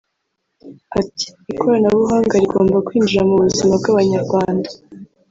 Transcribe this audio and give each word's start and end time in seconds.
Ati 0.99 1.27
“Ikoranabuhanga 1.51 2.33
rigomba 2.43 2.77
kwinjira 2.87 3.21
mu 3.29 3.35
buzima 3.43 3.73
bw’Abanyarwanda 3.79 4.69